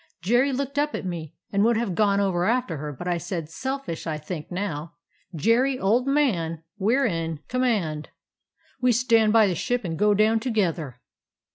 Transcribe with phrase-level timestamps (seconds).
[0.23, 3.49] "Jerry looked up at me, and would have gone over after her; but I said,—
[3.51, 4.93] selfish, I think now,—
[5.35, 8.09] 'Jerry, old man, we 're in com mand;
[8.81, 10.99] we stand by the ship and go down to gether.